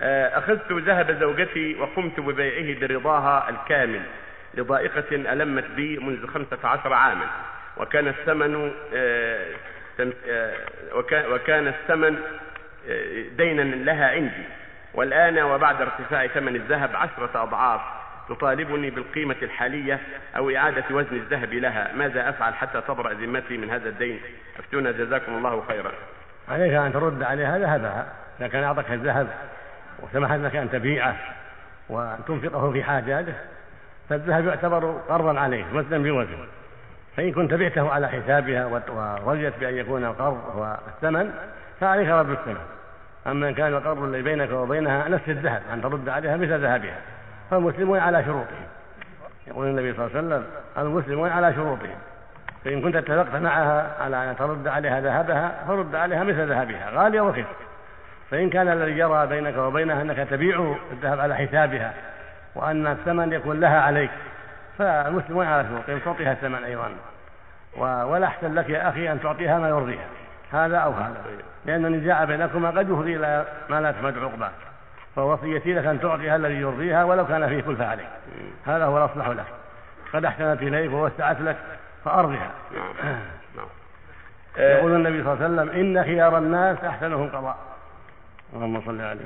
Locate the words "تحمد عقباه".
73.92-74.50